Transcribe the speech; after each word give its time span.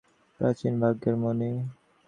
প্রাচীন 0.39 0.73
ভাগ্যের 0.81 1.15
মণি। 1.15 1.51